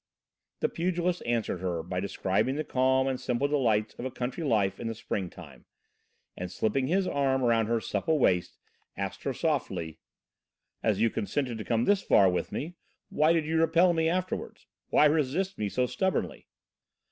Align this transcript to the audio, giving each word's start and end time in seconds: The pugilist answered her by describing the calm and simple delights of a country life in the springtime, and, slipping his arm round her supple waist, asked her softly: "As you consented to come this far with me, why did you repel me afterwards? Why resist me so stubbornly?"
The 0.61 0.69
pugilist 0.69 1.21
answered 1.27 1.59
her 1.61 1.83
by 1.83 1.99
describing 1.99 2.55
the 2.55 2.63
calm 2.63 3.05
and 3.07 3.19
simple 3.21 3.47
delights 3.47 3.93
of 3.99 4.05
a 4.05 4.09
country 4.09 4.43
life 4.43 4.79
in 4.79 4.87
the 4.87 4.95
springtime, 4.95 5.65
and, 6.35 6.51
slipping 6.51 6.87
his 6.87 7.05
arm 7.05 7.43
round 7.43 7.67
her 7.67 7.79
supple 7.79 8.17
waist, 8.17 8.57
asked 8.97 9.21
her 9.25 9.33
softly: 9.35 9.99
"As 10.81 10.99
you 11.01 11.11
consented 11.11 11.59
to 11.59 11.63
come 11.65 11.85
this 11.85 12.01
far 12.01 12.27
with 12.31 12.51
me, 12.51 12.77
why 13.09 13.31
did 13.31 13.45
you 13.45 13.59
repel 13.61 13.93
me 13.93 14.09
afterwards? 14.09 14.65
Why 14.89 15.05
resist 15.05 15.59
me 15.59 15.69
so 15.69 15.85
stubbornly?" 15.85 16.47